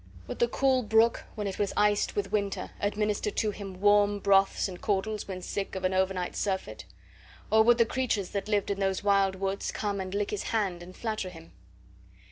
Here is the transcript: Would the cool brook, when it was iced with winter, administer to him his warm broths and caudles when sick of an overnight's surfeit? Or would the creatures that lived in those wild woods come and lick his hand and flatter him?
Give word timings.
Would 0.25 0.39
the 0.39 0.47
cool 0.47 0.81
brook, 0.81 1.25
when 1.35 1.45
it 1.45 1.59
was 1.59 1.73
iced 1.77 2.15
with 2.15 2.31
winter, 2.31 2.71
administer 2.79 3.29
to 3.29 3.51
him 3.51 3.73
his 3.75 3.81
warm 3.83 4.17
broths 4.17 4.67
and 4.67 4.81
caudles 4.81 5.27
when 5.27 5.43
sick 5.43 5.75
of 5.75 5.85
an 5.85 5.93
overnight's 5.93 6.39
surfeit? 6.39 6.85
Or 7.51 7.61
would 7.61 7.77
the 7.77 7.85
creatures 7.85 8.31
that 8.31 8.47
lived 8.47 8.71
in 8.71 8.79
those 8.79 9.03
wild 9.03 9.35
woods 9.35 9.71
come 9.71 10.01
and 10.01 10.15
lick 10.15 10.31
his 10.31 10.43
hand 10.57 10.81
and 10.81 10.95
flatter 10.95 11.29
him? 11.29 11.51